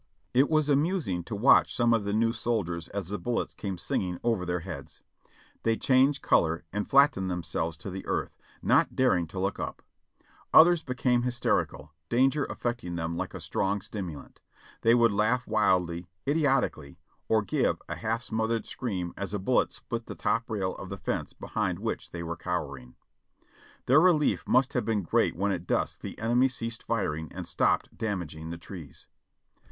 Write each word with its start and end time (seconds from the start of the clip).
It 0.33 0.49
was 0.49 0.67
amusing 0.67 1.23
to 1.25 1.35
watch 1.35 1.75
some 1.75 1.93
of 1.93 2.05
the 2.05 2.11
new 2.11 2.33
soldiers 2.33 2.87
as 2.87 3.09
the 3.09 3.19
bullets 3.19 3.53
came 3.53 3.77
singing 3.77 4.19
over 4.23 4.47
their 4.47 4.61
heads: 4.61 4.99
they 5.61 5.77
changed 5.77 6.23
color 6.23 6.65
and 6.73 6.89
flattened 6.89 7.29
themselves 7.29 7.77
to 7.77 7.91
the 7.91 8.03
earth, 8.07 8.35
not 8.63 8.95
daring 8.95 9.27
to 9.27 9.39
look 9.39 9.59
up. 9.59 9.83
Others 10.55 10.81
became 10.81 11.21
hysterical, 11.21 11.93
danger 12.09 12.45
affecting 12.45 12.95
them 12.95 13.15
like 13.15 13.35
a 13.35 13.39
strong 13.39 13.79
stimulant. 13.79 14.41
They 14.81 14.95
would 14.95 15.11
laugh 15.11 15.45
wildly, 15.45 16.09
idiotically, 16.27 16.97
or 17.29 17.43
give 17.43 17.79
a 17.87 17.93
half 17.97 18.23
smothere 18.23 18.55
I 18.55 18.57
THE 18.57 18.59
BATTLE 18.61 18.71
OE 18.71 18.71
THE 18.71 18.71
WILDERNESS 18.71 18.71
535 18.71 18.71
scream 18.71 19.13
as 19.17 19.33
a 19.35 19.39
bullet 19.39 19.73
split 19.73 20.05
the 20.07 20.15
top 20.15 20.49
rail 20.49 20.75
of 20.77 20.89
the 20.89 20.97
fence 20.97 21.33
behind 21.33 21.77
which 21.77 22.09
they 22.09 22.23
were 22.23 22.37
cowering. 22.37 22.95
Their 23.85 24.01
relief 24.01 24.47
must 24.47 24.73
have 24.73 24.83
been 24.83 25.03
great 25.03 25.35
when 25.35 25.51
at 25.51 25.67
dusk 25.67 25.99
the 25.99 26.17
enemy 26.17 26.47
ceased 26.47 26.81
firing 26.81 27.31
and 27.31 27.47
stopped 27.47 27.95
damaging 27.95 28.49
the 28.49 28.57
trees. 28.57 29.05